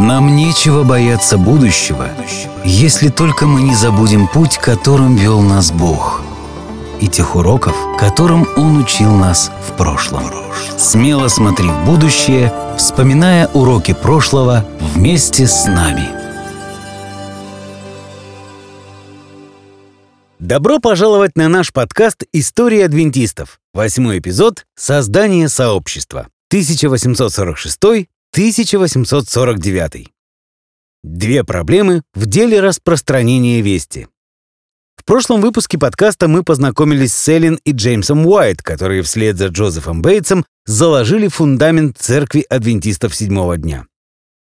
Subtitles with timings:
[0.00, 2.08] Нам нечего бояться будущего,
[2.64, 6.22] если только мы не забудем путь, которым вел нас Бог,
[7.02, 10.22] и тех уроков, которым Он учил нас в прошлом.
[10.78, 16.08] Смело смотри в будущее, вспоминая уроки прошлого вместе с нами.
[20.38, 23.60] Добро пожаловать на наш подкаст «История адвентистов».
[23.74, 26.28] Восьмой эпизод «Создание сообщества».
[26.48, 30.06] 1846 1849.
[31.02, 34.06] Две проблемы в деле распространения вести.
[34.96, 40.00] В прошлом выпуске подкаста мы познакомились с Эллен и Джеймсом Уайт, которые вслед за Джозефом
[40.00, 43.86] Бейтсом заложили фундамент церкви адвентистов седьмого дня.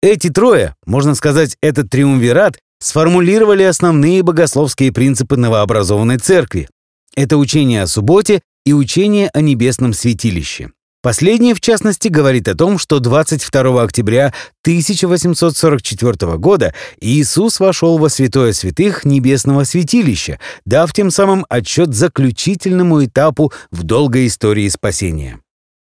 [0.01, 6.67] Эти трое, можно сказать, этот триумвират, сформулировали основные богословские принципы новообразованной церкви.
[7.15, 10.71] Это учение о субботе и учение о небесном святилище.
[11.03, 14.33] Последнее, в частности, говорит о том, что 22 октября
[14.63, 23.53] 1844 года Иисус вошел во святое святых небесного святилища, дав тем самым отчет заключительному этапу
[23.71, 25.39] в долгой истории спасения.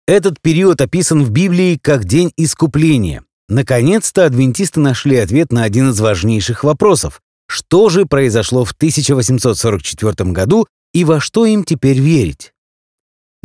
[0.07, 3.23] Этот период описан в Библии как день искупления.
[3.47, 7.21] Наконец-то адвентисты нашли ответ на один из важнейших вопросов.
[7.47, 12.54] Что же произошло в 1844 году и во что им теперь верить?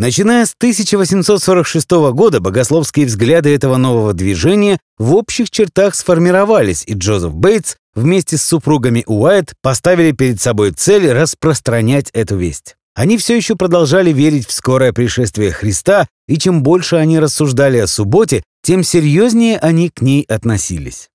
[0.01, 7.35] Начиная с 1846 года богословские взгляды этого нового движения в общих чертах сформировались, и Джозеф
[7.35, 12.77] Бейтс вместе с супругами Уайт поставили перед собой цель распространять эту весть.
[12.95, 17.87] Они все еще продолжали верить в скорое пришествие Христа, и чем больше они рассуждали о
[17.87, 21.11] субботе, тем серьезнее они к ней относились.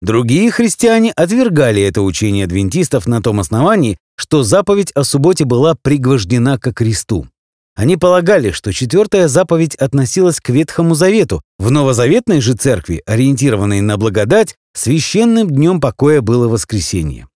[0.00, 6.58] Другие христиане отвергали это учение адвентистов на том основании, что заповедь о субботе была пригвождена
[6.58, 7.26] ко кресту.
[7.76, 11.42] Они полагали, что четвертая заповедь относилась к Ветхому Завету.
[11.58, 17.28] В новозаветной же церкви, ориентированной на благодать, священным днем покоя было воскресенье.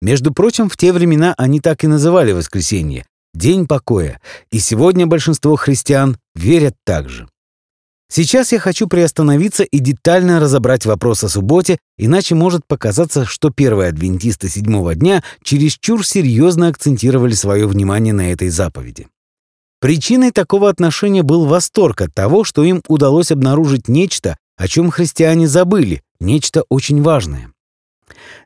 [0.00, 5.54] Между прочим, в те времена они так и называли воскресенье– День покоя, и сегодня большинство
[5.56, 7.28] христиан верят так же.
[8.10, 13.90] Сейчас я хочу приостановиться и детально разобрать вопрос о субботе, иначе может показаться, что первые
[13.90, 19.08] адвентисты седьмого дня чересчур серьезно акцентировали свое внимание на этой заповеди.
[19.80, 25.46] Причиной такого отношения был восторг от того, что им удалось обнаружить нечто, о чем христиане
[25.46, 27.52] забыли, нечто очень важное.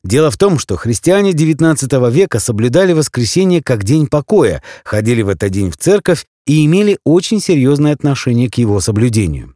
[0.04, 5.50] Дело в том, что христиане XIX века соблюдали воскресенье как день покоя, ходили в этот
[5.50, 9.54] день в церковь и имели очень серьезное отношение к его соблюдению.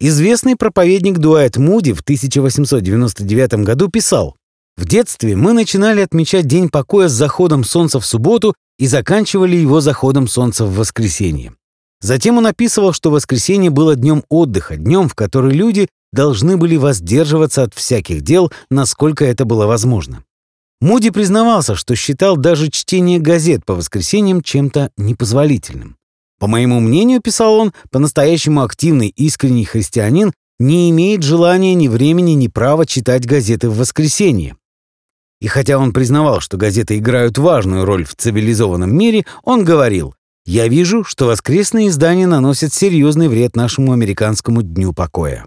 [0.00, 4.36] Известный проповедник Дуайт Муди в 1899 году писал
[4.78, 9.80] «В детстве мы начинали отмечать День покоя с заходом солнца в субботу и заканчивали его
[9.80, 11.52] заходом солнца в воскресенье.
[12.00, 17.64] Затем он описывал, что воскресенье было днем отдыха, днем, в который люди должны были воздерживаться
[17.64, 20.22] от всяких дел, насколько это было возможно.
[20.80, 25.96] Муди признавался, что считал даже чтение газет по воскресеньям чем-то непозволительным.
[26.38, 32.46] По моему мнению, писал он, по-настоящему активный искренний христианин не имеет желания ни времени, ни
[32.46, 34.56] права читать газеты в воскресенье.
[35.40, 40.66] И хотя он признавал, что газеты играют важную роль в цивилизованном мире, он говорил, «Я
[40.66, 45.46] вижу, что воскресные издания наносят серьезный вред нашему американскому дню покоя».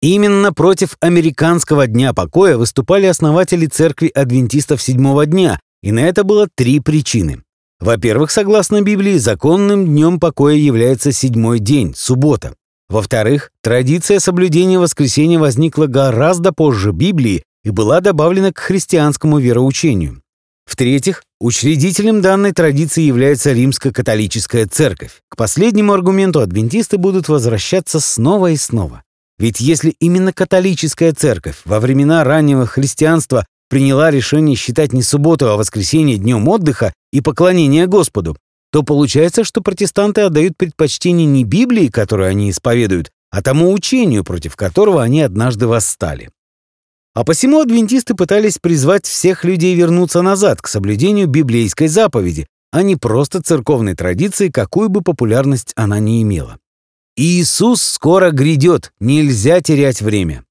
[0.00, 6.48] Именно против американского дня покоя выступали основатели церкви адвентистов седьмого дня, и на это было
[6.52, 7.42] три причины.
[7.78, 12.54] Во-первых, согласно Библии, законным днем покоя является седьмой день, суббота.
[12.88, 20.22] Во-вторых, традиция соблюдения воскресенья возникла гораздо позже Библии и была добавлена к христианскому вероучению.
[20.64, 25.20] В-третьих, учредителем данной традиции является римско-католическая церковь.
[25.28, 29.02] К последнему аргументу адвентисты будут возвращаться снова и снова.
[29.38, 35.56] Ведь если именно католическая церковь во времена раннего христианства приняла решение считать не субботу, а
[35.56, 38.36] воскресенье днем отдыха и поклонения Господу,
[38.70, 44.56] то получается, что протестанты отдают предпочтение не Библии, которую они исповедуют, а тому учению, против
[44.56, 46.30] которого они однажды восстали.
[47.14, 52.96] А посему адвентисты пытались призвать всех людей вернуться назад к соблюдению библейской заповеди, а не
[52.96, 56.58] просто церковной традиции, какую бы популярность она ни имела.
[57.16, 60.44] Иисус скоро грядет, нельзя терять время.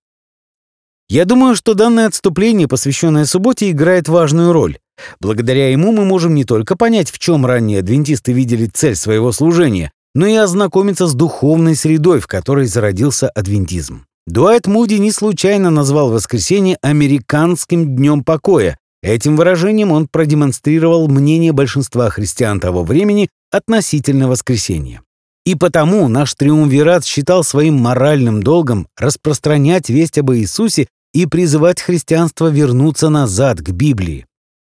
[1.09, 4.77] Я думаю, что данное отступление, посвященное субботе, играет важную роль.
[5.19, 9.91] Благодаря ему мы можем не только понять, в чем ранние адвентисты видели цель своего служения,
[10.13, 14.05] но и ознакомиться с духовной средой, в которой зародился адвентизм.
[14.27, 18.77] Дуайт Муди не случайно назвал воскресенье «американским днем покоя».
[19.01, 25.01] Этим выражением он продемонстрировал мнение большинства христиан того времени относительно воскресенья.
[25.43, 32.47] И потому наш триумвират считал своим моральным долгом распространять весть об Иисусе и призывать христианство
[32.47, 34.27] вернуться назад к Библии.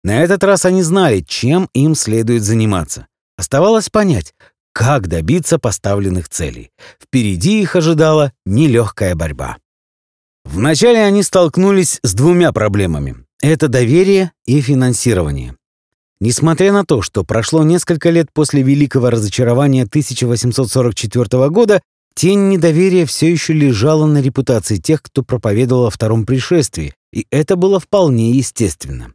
[0.02, 3.06] На этот раз они знали, чем им следует заниматься.
[3.36, 4.34] Оставалось понять,
[4.76, 6.70] как добиться поставленных целей.
[7.02, 9.56] Впереди их ожидала нелегкая борьба.
[10.44, 13.24] Вначале они столкнулись с двумя проблемами.
[13.40, 15.56] Это доверие и финансирование.
[16.20, 21.80] Несмотря на то, что прошло несколько лет после великого разочарования 1844 года,
[22.14, 27.56] тень недоверия все еще лежала на репутации тех, кто проповедовал о втором пришествии, и это
[27.56, 29.14] было вполне естественно.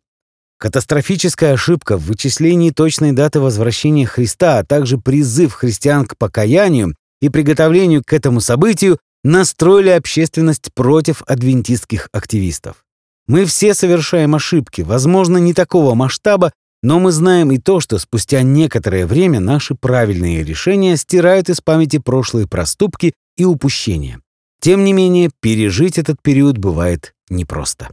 [0.61, 7.29] Катастрофическая ошибка в вычислении точной даты возвращения Христа, а также призыв христиан к покаянию и
[7.29, 12.85] приготовлению к этому событию настроили общественность против адвентистских активистов.
[13.25, 16.53] Мы все совершаем ошибки, возможно, не такого масштаба,
[16.83, 21.97] но мы знаем и то, что спустя некоторое время наши правильные решения стирают из памяти
[21.97, 24.21] прошлые проступки и упущения.
[24.59, 27.89] Тем не менее, пережить этот период бывает непросто.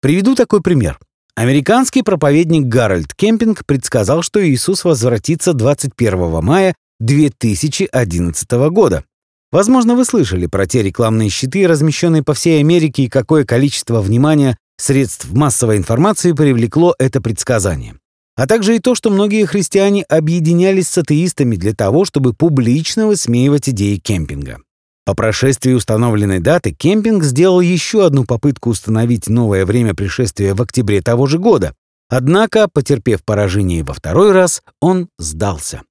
[0.00, 1.00] Приведу такой пример.
[1.34, 9.04] Американский проповедник Гарольд Кемпинг предсказал, что Иисус возвратится 21 мая 2011 года.
[9.50, 14.56] Возможно, вы слышали про те рекламные щиты, размещенные по всей Америке, и какое количество внимания
[14.78, 17.94] средств массовой информации привлекло это предсказание
[18.36, 23.68] а также и то, что многие христиане объединялись с атеистами для того, чтобы публично высмеивать
[23.68, 24.58] идеи кемпинга.
[25.04, 31.02] По прошествии установленной даты кемпинг сделал еще одну попытку установить новое время пришествия в октябре
[31.02, 31.74] того же года,
[32.08, 35.82] однако, потерпев поражение во второй раз, он сдался.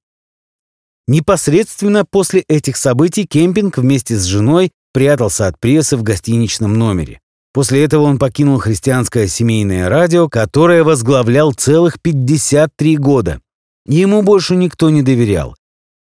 [1.06, 7.20] Непосредственно после этих событий кемпинг вместе с женой прятался от прессы в гостиничном номере.
[7.52, 13.40] После этого он покинул христианское семейное радио, которое возглавлял целых 53 года.
[13.84, 15.54] Ему больше никто не доверял.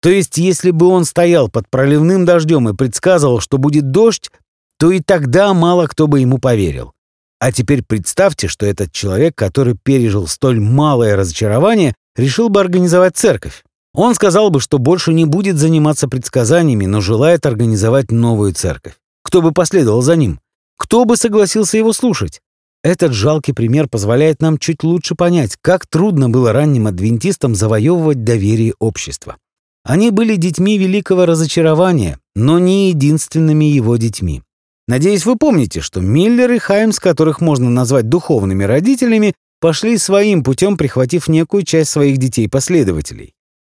[0.03, 4.29] То есть, если бы он стоял под проливным дождем и предсказывал, что будет дождь,
[4.77, 6.91] то и тогда мало кто бы ему поверил.
[7.39, 13.63] А теперь представьте, что этот человек, который пережил столь малое разочарование, решил бы организовать церковь.
[13.93, 18.95] Он сказал бы, что больше не будет заниматься предсказаниями, но желает организовать новую церковь.
[19.23, 20.41] Кто бы последовал за ним?
[20.77, 22.41] Кто бы согласился его слушать?
[22.83, 28.73] Этот жалкий пример позволяет нам чуть лучше понять, как трудно было ранним адвентистам завоевывать доверие
[28.79, 29.37] общества.
[29.83, 34.41] Они были детьми великого разочарования, но не единственными его детьми.
[34.87, 40.77] Надеюсь, вы помните, что Миллер и Хаймс, которых можно назвать духовными родителями, пошли своим путем,
[40.77, 43.33] прихватив некую часть своих детей-последователей.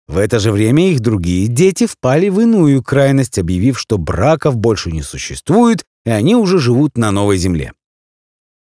[0.08, 4.92] В это же время их другие дети впали в иную крайность, объявив, что браков больше
[4.92, 7.74] не существует, и они уже живут на новой земле.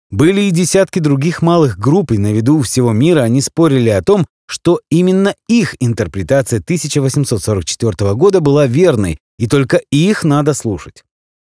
[0.09, 4.25] Были и десятки других малых групп, и на виду всего мира они спорили о том,
[4.47, 11.03] что именно их интерпретация 1844 года была верной, и только их надо слушать.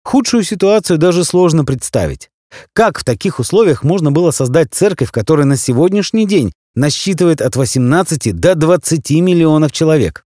[0.05, 2.31] Худшую ситуацию даже сложно представить.
[2.73, 8.35] Как в таких условиях можно было создать церковь, которая на сегодняшний день насчитывает от 18
[8.39, 10.25] до 20 миллионов человек?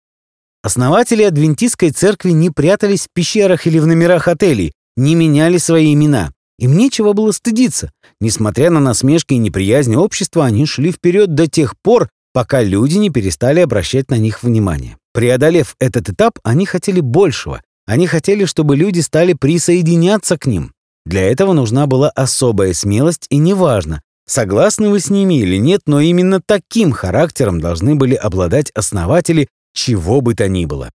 [0.62, 6.32] Основатели адвентистской церкви не прятались в пещерах или в номерах отелей, не меняли свои имена.
[6.58, 7.90] Им нечего было стыдиться.
[8.20, 13.10] Несмотря на насмешки и неприязнь общества, они шли вперед до тех пор, пока люди не
[13.10, 14.96] перестали обращать на них внимание.
[15.12, 17.62] Преодолев этот этап, они хотели большего.
[17.86, 20.72] Они хотели, чтобы люди стали присоединяться к ним.
[21.06, 26.00] Для этого нужна была особая смелость, и неважно, согласны вы с ними или нет, но
[26.00, 30.90] именно таким характером должны были обладать основатели чего бы то ни было.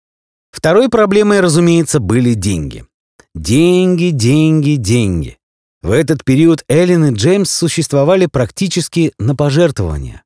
[0.52, 2.86] Второй проблемой, разумеется, были деньги.
[3.34, 5.38] Деньги, деньги, деньги.
[5.82, 10.24] В этот период Эллен и Джеймс существовали практически на пожертвования.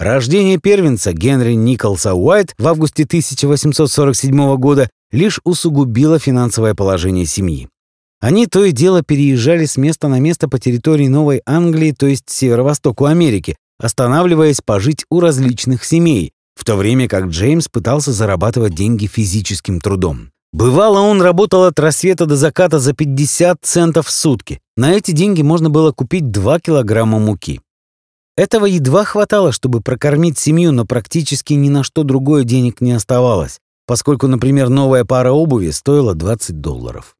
[0.00, 7.68] Рождение первенца Генри Николса Уайт в августе 1847 года лишь усугубило финансовое положение семьи.
[8.18, 12.30] Они то и дело переезжали с места на место по территории Новой Англии, то есть
[12.30, 19.06] северо-востоку Америки, останавливаясь пожить у различных семей, в то время как Джеймс пытался зарабатывать деньги
[19.06, 20.30] физическим трудом.
[20.54, 24.60] Бывало, он работал от рассвета до заката за 50 центов в сутки.
[24.78, 27.60] На эти деньги можно было купить 2 килограмма муки.
[28.40, 33.58] Этого едва хватало, чтобы прокормить семью, но практически ни на что другое денег не оставалось,
[33.86, 37.18] поскольку, например, новая пара обуви стоила 20 долларов.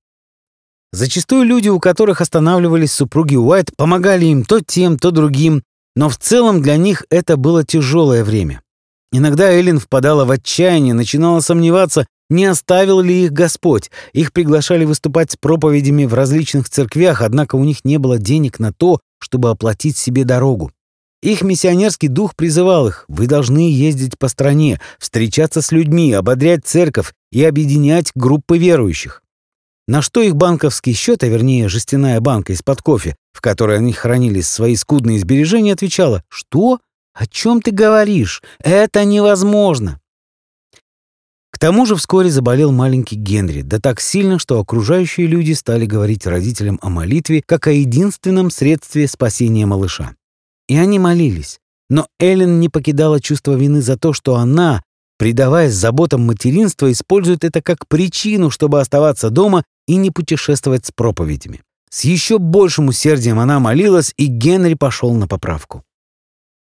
[0.95, 5.63] Зачастую люди, у которых останавливались супруги Уайт, помогали им то тем, то другим,
[5.95, 8.63] но в целом для них это было тяжелое время.
[9.13, 13.91] Иногда Эллен впадала в отчаяние, начинала сомневаться, не оставил ли их Господь?
[14.15, 18.73] Их приглашали выступать с проповедями в различных церквях, однако у них не было денег на
[18.73, 20.71] то, чтобы оплатить себе дорогу.
[21.23, 27.13] Их миссионерский дух призывал их, вы должны ездить по стране, встречаться с людьми, ободрять церковь
[27.31, 29.23] и объединять группы верующих.
[29.87, 34.41] На что их банковский счет, а вернее жестяная банка из-под кофе, в которой они хранили
[34.41, 36.79] свои скудные сбережения, отвечала «Что?
[37.13, 38.43] О чем ты говоришь?
[38.61, 40.01] Это невозможно!»
[41.51, 46.27] К тому же вскоре заболел маленький Генри, да так сильно, что окружающие люди стали говорить
[46.27, 50.15] родителям о молитве как о единственном средстве спасения малыша.
[50.71, 51.59] И они молились.
[51.89, 54.85] Но Эллен не покидала чувство вины за то, что она,
[55.19, 61.63] предаваясь заботам материнства, использует это как причину, чтобы оставаться дома и не путешествовать с проповедями.
[61.91, 65.83] С еще большим усердием она молилась, и Генри пошел на поправку.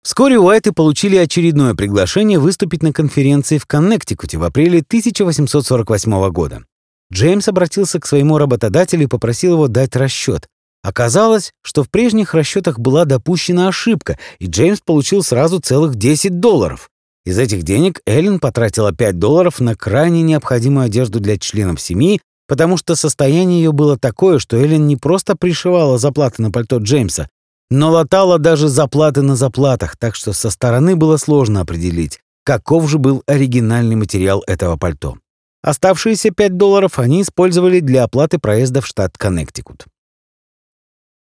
[0.03, 6.65] Вскоре Уайты получили очередное приглашение выступить на конференции в Коннектикуте в апреле 1848 года.
[7.13, 10.49] Джеймс обратился к своему работодателю и попросил его дать расчет.
[10.83, 16.91] Оказалось, что в прежних расчетах была допущена ошибка, и Джеймс получил сразу целых 10 долларов.
[17.25, 22.77] Из этих денег Эллен потратила 5 долларов на крайне необходимую одежду для членов семьи, потому
[22.77, 27.29] что состояние ее было такое, что Эллен не просто пришивала заплаты на пальто Джеймса,
[27.71, 32.99] но латала даже заплаты на заплатах, так что со стороны было сложно определить, каков же
[32.99, 35.17] был оригинальный материал этого пальто.
[35.63, 39.87] Оставшиеся 5 долларов они использовали для оплаты проезда в штат Коннектикут.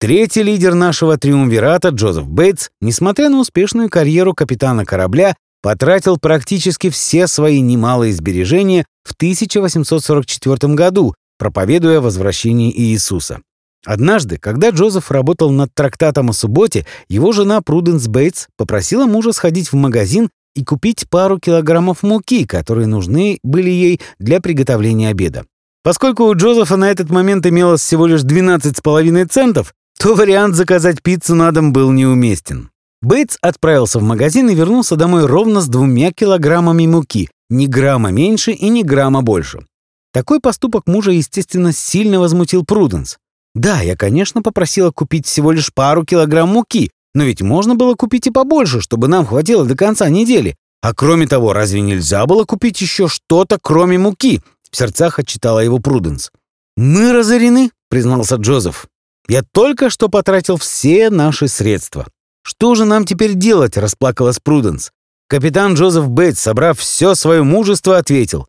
[0.04, 7.26] Третий лидер нашего триумвирата, Джозеф Бейтс, несмотря на успешную карьеру капитана корабля, потратил практически все
[7.26, 13.40] свои немалые сбережения в 1844 году, проповедуя возвращение Иисуса.
[13.86, 19.72] Однажды, когда Джозеф работал над трактатом о субботе, его жена Пруденс Бейтс попросила мужа сходить
[19.72, 25.46] в магазин и купить пару килограммов муки, которые нужны были ей для приготовления обеда.
[25.82, 31.34] Поскольку у Джозефа на этот момент имелось всего лишь 12,5 центов, то вариант заказать пиццу
[31.34, 32.72] на дом был неуместен.
[33.02, 38.52] Бейтс отправился в магазин и вернулся домой ровно с двумя килограммами муки, ни грамма меньше
[38.52, 39.66] и ни грамма больше.
[40.12, 43.18] Такой поступок мужа, естественно, сильно возмутил Пруденс.
[43.56, 48.28] Да, я, конечно, попросила купить всего лишь пару килограмм муки, но ведь можно было купить
[48.28, 50.58] и побольше, чтобы нам хватило до конца недели.
[50.82, 54.42] А кроме того, разве нельзя было купить еще что-то, кроме муки?
[54.70, 56.30] В сердцах отчитала его Пруденс.
[56.76, 58.88] «Мы разорены»,— признался Джозеф.
[59.28, 62.08] Я только что потратил все наши средства.
[62.44, 64.92] Что же нам теперь делать, расплакалась Пруденс.
[65.30, 68.48] Капитан Джозеф Бейтс, собрав все свое мужество, ответил.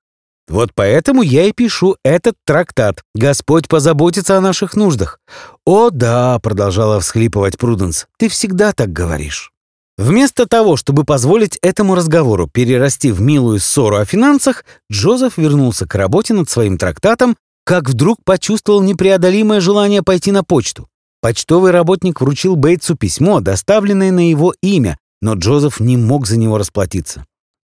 [0.49, 3.03] Вот поэтому я и пишу этот трактат.
[3.15, 5.19] Господь позаботится о наших нуждах.
[5.65, 9.53] О да, продолжала всхлипывать Пруденс, ты всегда так говоришь.
[9.97, 15.95] Вместо того, чтобы позволить этому разговору перерасти в милую ссору о финансах, Джозеф вернулся к
[15.95, 20.89] работе над своим трактатом как вдруг почувствовал непреодолимое желание пойти на почту.
[21.21, 26.59] Почтовый работник вручил Бейтсу письмо, доставленное на его имя, но Джозеф не мог за него
[26.59, 27.25] расплатиться.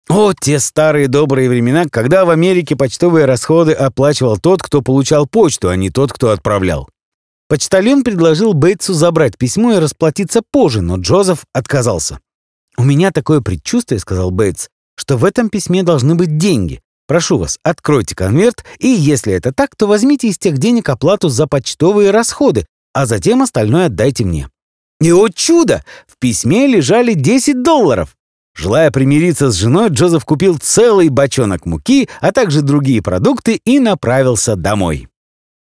[0.10, 5.70] О, те старые добрые времена, когда в Америке почтовые расходы оплачивал тот, кто получал почту,
[5.70, 6.88] а не тот, кто отправлял.
[7.50, 12.20] Почтальон предложил Бейтсу забрать письмо и расплатиться позже, но Джозеф отказался.
[12.77, 16.82] «У меня такое предчувствие»,— сказал Бейтс, «что в этом письме должны быть деньги.
[17.08, 21.48] Прошу вас, откройте конверт, и если это так, то возьмите из тех денег оплату за
[21.48, 24.50] почтовые расходы, а затем остальное отдайте мне».
[25.00, 28.16] И, о чудо, в письме лежали 10 долларов.
[28.56, 34.56] Желая примириться с женой, Джозеф купил целый бочонок муки, а также другие продукты и направился
[34.56, 35.08] домой.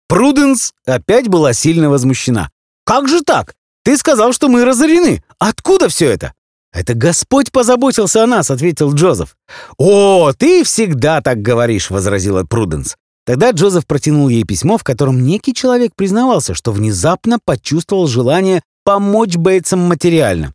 [0.06, 2.50] Пруденс опять была сильно возмущена.
[2.84, 3.54] «Как же так?
[3.82, 5.24] Ты сказал, что мы разорены.
[5.38, 6.32] Откуда все это?»
[6.78, 9.34] «Это Господь позаботился о нас»,— ответил Джозеф.
[9.78, 12.94] «О, ты всегда так говоришь»,— возразила Пруденс.
[13.26, 19.36] Тогда Джозеф протянул ей письмо, в котором некий человек признавался, что внезапно почувствовал желание помочь
[19.36, 20.54] Бейтсам материально.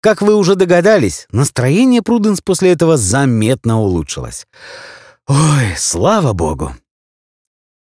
[0.00, 4.46] Как вы уже догадались, настроение Пруденс после этого заметно улучшилось.
[5.26, 6.72] Ой, слава богу!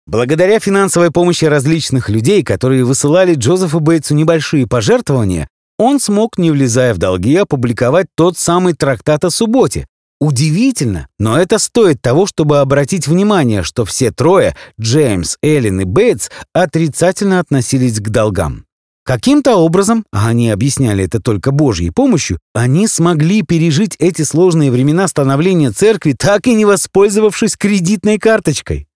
[0.07, 5.49] Благодаря финансовой помощи различных людей, которые высылали Джозефу Бейтсу небольшие пожертвования,
[5.83, 9.87] он смог, не влезая в долги, опубликовать тот самый трактат о субботе.
[10.21, 16.31] Удивительно, но это стоит того, чтобы обратить внимание, что все трое, Джеймс, Эллен и Бейтс,
[16.53, 18.65] отрицательно относились к долгам.
[19.05, 25.09] Каким-то образом, а они объясняли это только Божьей помощью, они смогли пережить эти сложные времена
[25.09, 28.87] становления церкви, так и не воспользовавшись кредитной карточкой.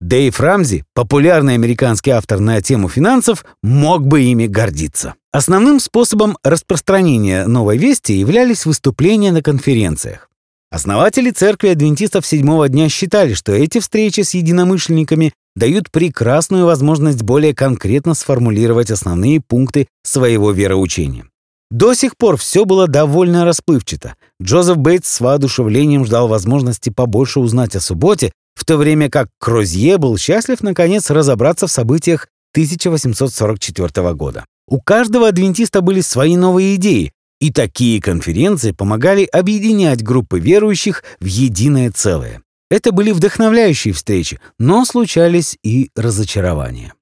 [0.00, 5.14] Дэйв Рамзи, популярный американский автор на тему финансов, мог бы ими гордиться.
[5.30, 10.30] Основным способом распространения новой вести являлись выступления на конференциях.
[10.70, 17.54] Основатели церкви адвентистов седьмого дня считали, что эти встречи с единомышленниками дают прекрасную возможность более
[17.54, 21.26] конкретно сформулировать основные пункты своего вероучения.
[21.70, 24.14] До сих пор все было довольно расплывчато.
[24.42, 29.98] Джозеф Бейтс с воодушевлением ждал возможности побольше узнать о субботе, в то время как Крозье
[29.98, 34.44] был счастлив наконец разобраться в событиях 1844 года.
[34.68, 41.24] У каждого адвентиста были свои новые идеи, и такие конференции помогали объединять группы верующих в
[41.24, 42.42] единое целое.
[42.70, 46.94] Это были вдохновляющие встречи, но случались и разочарования.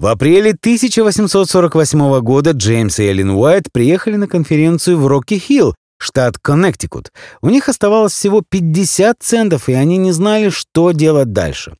[0.00, 5.74] В апреле 1848 года Джеймс и Эллен Уайт приехали на конференцию в Рокки-Хилл,
[6.04, 7.12] штат Коннектикут.
[7.40, 11.76] У них оставалось всего 50 центов, и они не знали, что делать дальше.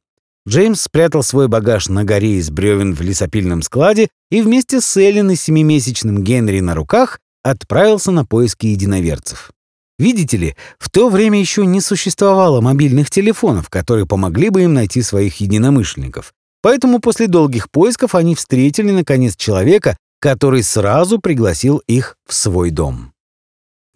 [0.47, 5.31] Джеймс спрятал свой багаж на горе из бревен в лесопильном складе и вместе с Эллен
[5.31, 9.52] и семимесячным Генри на руках отправился на поиски единоверцев.
[9.99, 15.00] Видите ли, в то время еще не существовало мобильных телефонов, которые помогли бы им найти
[15.02, 16.33] своих единомышленников.
[16.62, 23.13] Поэтому после долгих поисков они встретили, наконец, человека, который сразу пригласил их в свой дом.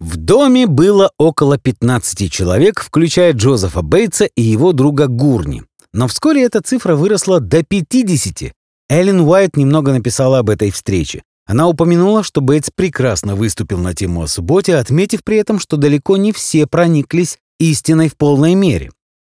[0.00, 5.64] В доме было около 15 человек, включая Джозефа Бейтса и его друга Гурни.
[5.92, 8.52] Но вскоре эта цифра выросла до 50.
[8.88, 11.22] Эллен Уайт немного написала об этой встрече.
[11.46, 16.16] Она упомянула, что Бейтс прекрасно выступил на тему о субботе, отметив при этом, что далеко
[16.16, 18.90] не все прониклись истиной в полной мере.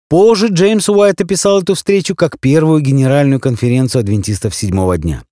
[0.09, 5.23] Позже Джеймс Уайт описал эту встречу как первую генеральную конференцию адвентистов седьмого дня.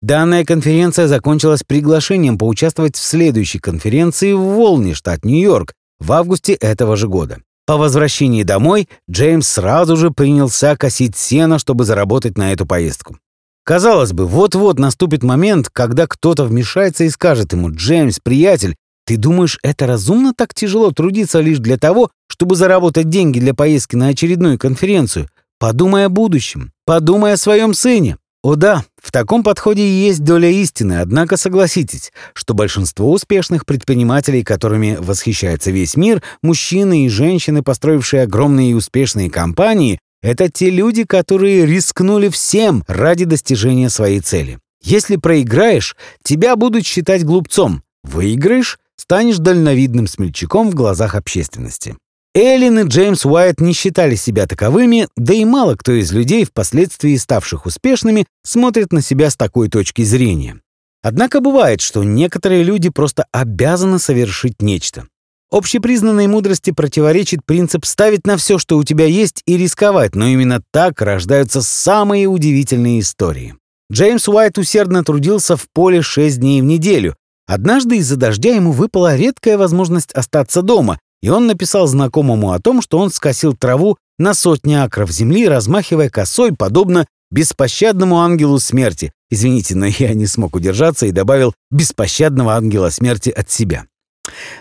[0.00, 6.96] Данная конференция закончилась приглашением поучаствовать в следующей конференции в Волне, штат Нью-Йорк, в августе этого
[6.96, 7.38] же года.
[7.66, 13.18] По возвращении домой Джеймс сразу же принялся косить сено, чтобы заработать на эту поездку.
[13.64, 19.58] Казалось бы, вот-вот наступит момент, когда кто-то вмешается и скажет ему, «Джеймс, приятель, ты думаешь,
[19.62, 24.58] это разумно так тяжело трудиться лишь для того, чтобы заработать деньги для поездки на очередную
[24.58, 25.28] конференцию?
[25.58, 28.16] Подумай о будущем, подумай о своем сыне».
[28.42, 34.96] О да, в таком подходе есть доля истины, однако согласитесь, что большинство успешных предпринимателей, которыми
[35.00, 41.66] восхищается весь мир, мужчины и женщины, построившие огромные и успешные компании, это те люди, которые
[41.66, 44.58] рискнули всем ради достижения своей цели.
[44.82, 47.82] Если проиграешь, тебя будут считать глупцом.
[48.04, 51.96] Выиграешь, станешь дальновидным смельчаком в глазах общественности.
[52.34, 57.16] Эллен и Джеймс Уайт не считали себя таковыми, да и мало кто из людей, впоследствии
[57.16, 60.60] ставших успешными, смотрит на себя с такой точки зрения.
[61.02, 65.06] Однако бывает, что некоторые люди просто обязаны совершить нечто.
[65.50, 70.62] Общепризнанной мудрости противоречит принцип ставить на все, что у тебя есть, и рисковать, но именно
[70.72, 73.54] так рождаются самые удивительные истории.
[73.90, 77.16] Джеймс Уайт усердно трудился в поле шесть дней в неделю.
[77.46, 82.82] Однажды из-за дождя ему выпала редкая возможность остаться дома, и он написал знакомому о том,
[82.82, 89.12] что он скосил траву на сотни акров земли, размахивая косой, подобно беспощадному ангелу смерти.
[89.30, 93.84] Извините, но я не смог удержаться и добавил беспощадного ангела смерти от себя.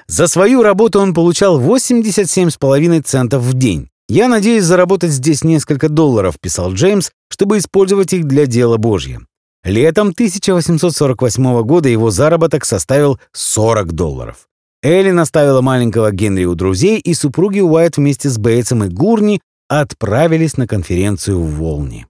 [0.07, 3.89] За свою работу он получал 87,5 центов в день.
[4.09, 9.23] «Я надеюсь заработать здесь несколько долларов»,— писал Джеймс, чтобы использовать их для дела Божьего.
[9.63, 14.47] Летом 1848 года его заработок составил 40 долларов.
[14.87, 20.55] Эллен оставила маленького Генри у друзей, и супруги Уайт вместе с Бейтсом и Гурни отправились
[20.55, 22.07] на конференцию в Волне.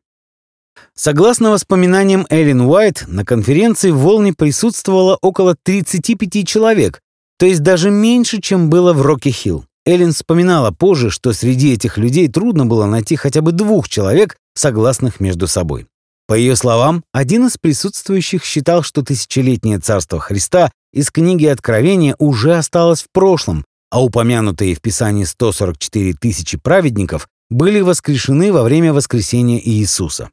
[0.93, 7.01] Согласно воспоминаниям Эллен Уайт, на конференции в Волне присутствовало около 35 человек,
[7.39, 9.65] то есть даже меньше, чем было в Рокки-Хилл.
[9.87, 15.19] Эллен вспоминала позже, что среди этих людей трудно было найти хотя бы двух человек, согласных
[15.19, 15.87] между собой.
[16.27, 22.55] По ее словам, один из присутствующих считал, что тысячелетнее царство Христа из книги Откровения уже
[22.55, 29.61] осталось в прошлом, а упомянутые в Писании 144 тысячи праведников были воскрешены во время воскресения
[29.63, 30.31] Иисуса.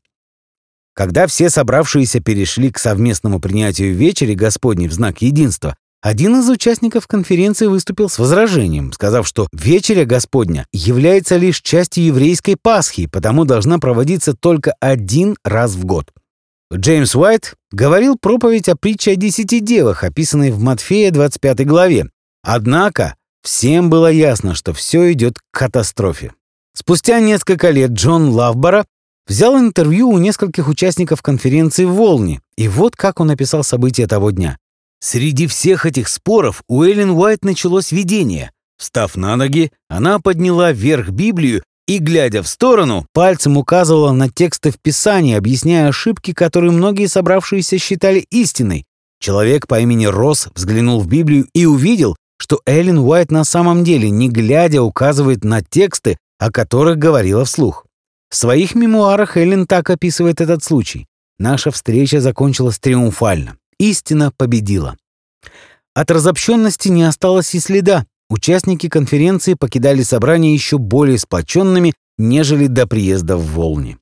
[0.95, 7.07] Когда все собравшиеся перешли к совместному принятию вечери Господней в знак единства, один из участников
[7.07, 13.79] конференции выступил с возражением, сказав, что вечеря Господня является лишь частью еврейской Пасхи, потому должна
[13.79, 16.11] проводиться только один раз в год.
[16.77, 22.09] Джеймс Уайт говорил проповедь о притче о десяти девах, описанной в Матфея 25 главе.
[22.43, 26.33] Однако всем было ясно, что все идет к катастрофе.
[26.77, 28.87] Спустя несколько лет Джон Лавбора
[29.29, 34.33] взял интервью у нескольких участников конференции в Волне, и вот как он описал события того
[34.33, 34.59] дня.
[35.01, 38.51] Среди всех этих споров у Эллен Уайт началось видение.
[38.77, 44.71] Встав на ноги, она подняла вверх Библию и, глядя в сторону, пальцем указывала на тексты
[44.71, 48.85] в Писании, объясняя ошибки, которые многие собравшиеся считали истиной.
[49.21, 54.11] Человек по имени Росс взглянул в Библию и увидел, что Эллен Уайт на самом деле,
[54.11, 57.87] не глядя, указывает на тексты, о которых говорила вслух.
[58.31, 61.07] В своих мемуарах Эллен так описывает этот случай.
[61.39, 63.57] Наша встреча закончилась триумфально.
[63.79, 64.97] Истина победила.
[65.95, 68.07] От разобщенности не осталось и следа.
[68.31, 73.99] Участники конференции покидали собрание еще более сплоченными, нежели до приезда в Волне.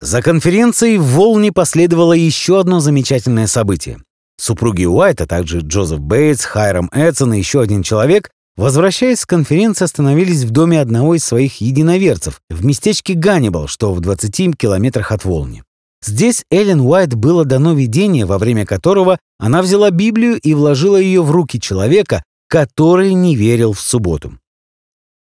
[0.00, 4.00] За конференцией в Волне последовало еще одно замечательное событие.
[4.36, 9.84] Супруги Уайт, а также Джозеф Бейтс, Хайрам Эдсон и еще один человек, возвращаясь с конференции,
[9.84, 15.24] остановились в доме одного из своих единоверцев в местечке Ганнибал, что в 20 километрах от
[15.24, 15.62] Волни.
[16.04, 21.22] Здесь Эллен Уайт было дано видение, во время которого она взяла Библию и вложила ее
[21.22, 22.22] в руки человека,
[22.54, 24.38] который не верил в субботу.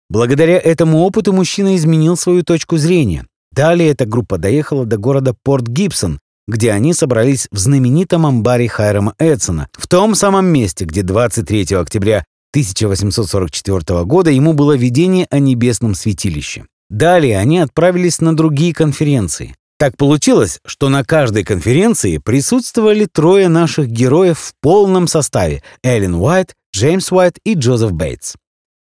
[0.09, 3.25] Благодаря этому опыту мужчина изменил свою точку зрения.
[3.53, 9.69] Далее эта группа доехала до города Порт-Гибсон, где они собрались в знаменитом амбаре Хайрама Эдсона,
[9.71, 16.65] в том самом месте, где 23 октября 1844 года ему было видение о небесном святилище.
[16.89, 19.55] Далее они отправились на другие конференции.
[19.79, 26.53] Так получилось, что на каждой конференции присутствовали трое наших героев в полном составе– Эллен Уайт,
[26.73, 28.35] Джеймс Уайт и Джозеф Бейтс.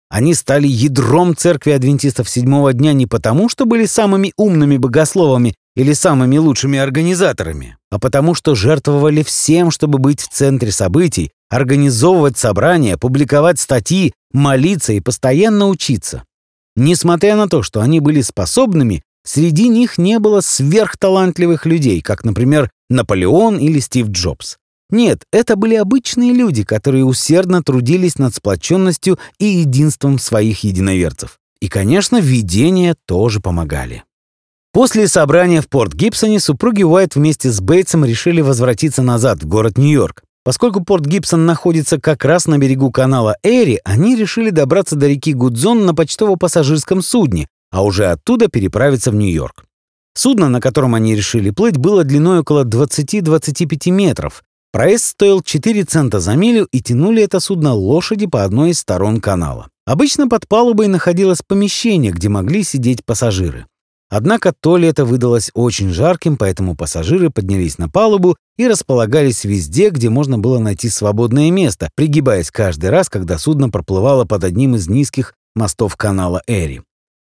[0.09, 5.93] Они стали ядром церкви адвентистов седьмого дня не потому, что были самыми умными богословами или
[5.93, 12.97] самыми лучшими организаторами, а потому что жертвовали всем, чтобы быть в центре событий, организовывать собрания,
[12.97, 16.23] публиковать статьи, молиться и постоянно учиться.
[16.75, 22.69] Несмотря на то, что они были способными, среди них не было сверхталантливых людей, как, например,
[22.89, 24.57] Наполеон или Стив Джобс.
[24.95, 31.37] Нет, это были обычные люди, которые усердно трудились над сплоченностью и единством своих единоверцев.
[31.59, 34.05] И, конечно, видения тоже помогали.
[34.71, 40.23] После собрания в Порт-Гибсоне супруги Уайт вместе с Бейтсом решили возвратиться назад в город Нью-Йорк.
[40.45, 45.85] Поскольку Порт-Гибсон находится как раз на берегу канала Эри, они решили добраться до реки Гудзон
[45.85, 49.65] на почтово-пассажирском судне, а уже оттуда переправиться в Нью-Йорк.
[50.17, 54.44] Судно, на котором они решили плыть, было длиной около 20-25 метров,
[54.75, 59.21] Проезд стоил 4 цента за милю и тянули это судно лошади по одной из сторон
[59.21, 59.69] канала.
[59.85, 63.67] Обычно под палубой находилось помещение, где могли сидеть пассажиры.
[64.09, 70.09] Однако то лето выдалось очень жарким, поэтому пассажиры поднялись на палубу и располагались везде, где
[70.09, 75.35] можно было найти свободное место, пригибаясь каждый раз, когда судно проплывало под одним из низких
[75.55, 76.81] мостов канала Эри.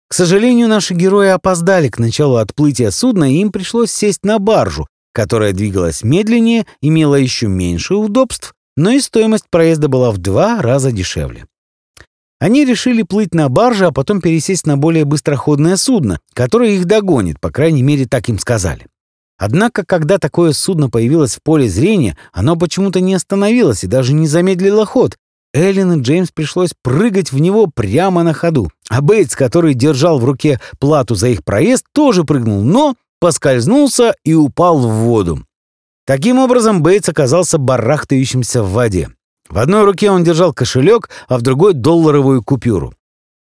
[0.09, 4.87] К сожалению, наши герои опоздали к началу отплытия судна, и им пришлось сесть на баржу,
[5.13, 10.93] которая двигалась медленнее, имела еще меньше удобств, но и стоимость проезда была в два раза
[10.93, 11.47] дешевле.
[12.41, 17.39] Они решили плыть на барже, а потом пересесть на более быстроходное судно, которое их догонит,
[17.39, 18.87] по крайней мере, так им сказали.
[19.39, 24.27] Однако, когда такое судно появилось в поле зрения, оно почему-то не остановилось и даже не
[24.27, 25.17] замедлило ход.
[25.55, 28.71] Эллен и Джеймс пришлось прыгать в него прямо на ходу.
[28.89, 34.35] А Бейтс, который держал в руке плату за их проезд, тоже прыгнул, но поскользнулся и
[34.35, 35.47] упал в воду.
[36.05, 39.11] Таким образом, Бейтс оказался барахтающимся в воде.
[39.49, 42.95] В одной руке он держал кошелек, а в другой— долларовую купюру.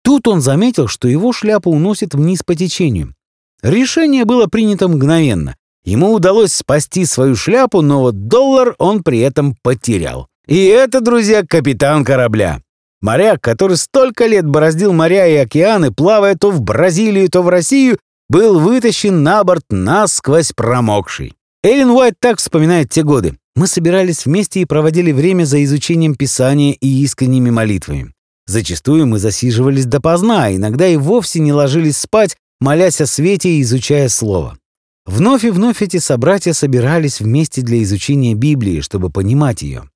[0.03, 3.15] Тут он заметил, что его шляпа уносит вниз по течению.
[3.61, 5.55] Решение было принято мгновенно.
[5.85, 10.27] Ему удалось спасти свою шляпу, но вот доллар он при этом потерял.
[10.45, 12.59] И это, друзья, капитан корабля.
[12.99, 17.97] Моряк, который столько лет бороздил моря и океаны, плавая то в Бразилию, то в Россию,
[18.29, 21.33] был вытащен на борт насквозь промокший.
[21.63, 23.37] Эллен Уайт так вспоминает те годы.
[23.55, 28.13] Мы собирались вместе и проводили время за изучением Писания и искренними молитвами.
[28.47, 33.61] Зачастую мы засиживались допоздна, а иногда и вовсе не ложились спать, молясь о свете и
[33.61, 34.57] изучая Слово.
[35.05, 39.89] Вновь и вновь эти собратья собирались вместе для изучения Библии, чтобы понимать ее.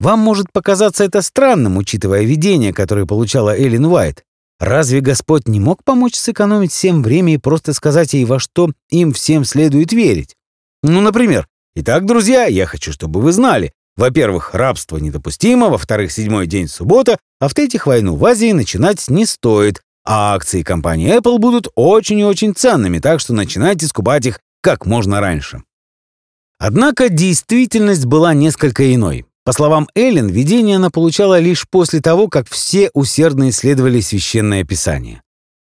[0.00, 4.24] Вам может показаться это странным, учитывая видение, которое получала Эллен Уайт.
[4.60, 9.14] Разве Господь не мог помочь сэкономить всем время и просто сказать ей, во что им
[9.14, 10.36] всем следует верить?
[10.82, 16.68] Ну, например, «Итак, друзья, я хочу, чтобы вы знали, во-первых, рабство недопустимо, во-вторых, седьмой день
[16.68, 22.18] суббота, а в-третьих, войну в Азии начинать не стоит, а акции компании Apple будут очень
[22.18, 25.62] и очень ценными, так что начинайте скупать их как можно раньше».
[26.58, 29.24] Однако действительность была несколько иной.
[29.44, 35.22] По словам Эллен, видение она получала лишь после того, как все усердно исследовали священное писание.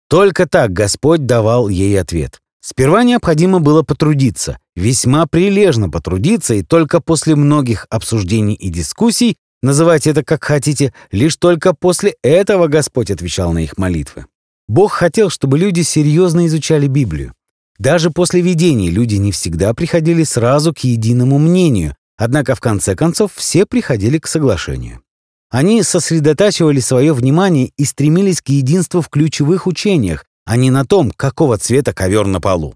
[0.09, 2.41] Только так Господь давал ей ответ.
[2.61, 10.11] Сперва необходимо было потрудиться, весьма прилежно потрудиться, и только после многих обсуждений и дискуссий, называйте
[10.11, 14.27] это как хотите, лишь только после этого Господь отвечал на их молитвы.
[14.69, 17.35] Бог хотел, чтобы люди серьезно изучали Библию.
[17.79, 23.33] Даже после видений люди не всегда приходили сразу к единому мнению, Однако в конце концов
[23.35, 25.03] все приходили к соглашению.
[25.51, 31.11] Они сосредотачивали свое внимание и стремились к единству в ключевых учениях, а не на том,
[31.11, 32.75] какого цвета ковер на полу.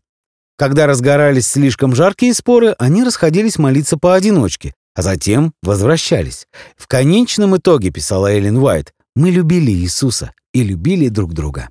[0.56, 6.46] Когда разгорались слишком жаркие споры, они расходились молиться поодиночке, а затем возвращались.
[6.76, 11.70] В конечном итоге, писала Эллен Уайт, мы любили Иисуса и любили друг друга.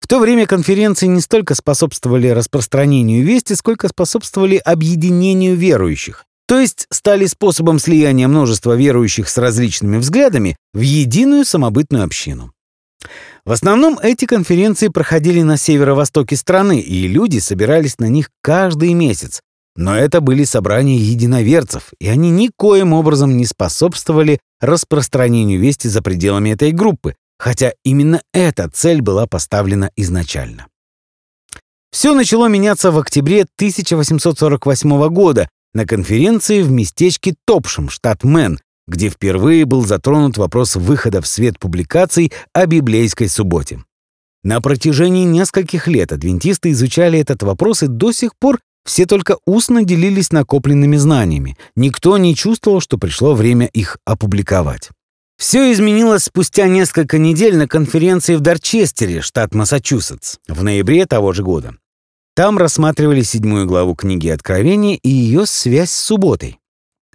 [0.00, 6.86] В то время конференции не столько способствовали распространению вести, сколько способствовали объединению верующих, то есть
[6.90, 12.52] стали способом слияния множества верующих с различными взглядами в единую самобытную общину.
[13.44, 19.40] В основном эти конференции проходили на северо-востоке страны, и люди собирались на них каждый месяц.
[19.76, 26.50] Но это были собрания единоверцев, и они никоим образом не способствовали распространению вести за пределами
[26.50, 30.66] этой группы, хотя именно эта цель была поставлена изначально.
[31.92, 38.58] Все начало меняться в октябре 1848 года на конференции в местечке Топшем, штат Мэн,
[38.88, 43.84] где впервые был затронут вопрос выхода в свет публикаций о библейской субботе.
[44.42, 49.84] На протяжении нескольких лет адвентисты изучали этот вопрос, и до сих пор все только устно
[49.84, 51.58] делились накопленными знаниями.
[51.74, 54.88] Никто не чувствовал, что пришло время их опубликовать.
[55.36, 61.42] Все изменилось спустя несколько недель на конференции в Дорчестере, штат Массачусетс, в ноябре того же
[61.42, 61.74] года.
[62.36, 66.58] Там рассматривали седьмую главу книги Откровения и ее связь с субботой.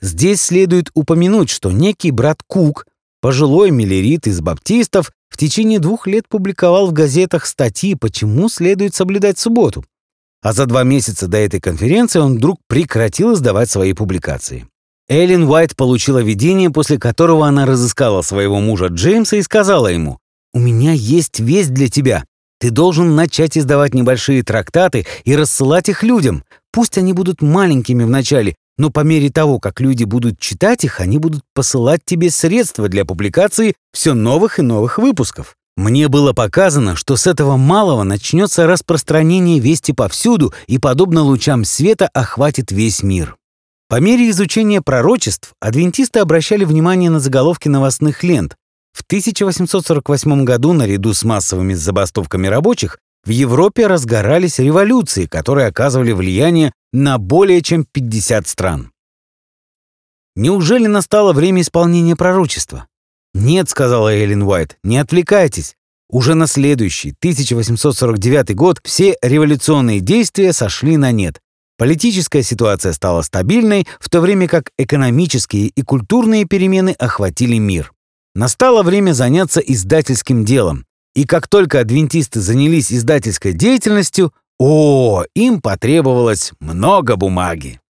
[0.01, 2.87] Здесь следует упомянуть, что некий брат Кук,
[3.21, 9.37] пожилой миллерит из баптистов, в течение двух лет публиковал в газетах статьи, почему следует соблюдать
[9.37, 9.85] субботу.
[10.41, 14.65] А за два месяца до этой конференции он вдруг прекратил издавать свои публикации.
[15.07, 20.17] Эллен Уайт получила видение, после которого она разыскала своего мужа Джеймса и сказала ему,
[20.51, 22.23] «У меня есть весть для тебя.
[22.61, 26.43] Ты должен начать издавать небольшие трактаты и рассылать их людям.
[26.71, 31.17] Пусть они будут маленькими вначале, но по мере того, как люди будут читать их, они
[31.17, 35.55] будут посылать тебе средства для публикации все новых и новых выпусков.
[35.75, 42.09] Мне было показано, что с этого малого начнется распространение вести повсюду и, подобно лучам света,
[42.13, 43.37] охватит весь мир.
[43.89, 48.55] По мере изучения пророчеств адвентисты обращали внимание на заголовки новостных лент.
[48.93, 56.73] В 1848 году наряду с массовыми забастовками рабочих в Европе разгорались революции, которые оказывали влияние
[56.91, 58.91] на более чем 50 стран.
[60.35, 62.87] Неужели настало время исполнения пророчества?
[63.33, 65.75] «Нет»,— сказала Эллен Уайт,— «не отвлекайтесь.
[66.09, 71.39] Уже на следующий, 1849 год, все революционные действия сошли на нет.
[71.77, 77.93] Политическая ситуация стала стабильной, в то время как экономические и культурные перемены охватили мир.
[78.33, 80.85] Настало время заняться издательским делом.
[81.13, 87.80] И как только адвентисты занялись издательской деятельностью, о, им потребовалось много бумаги.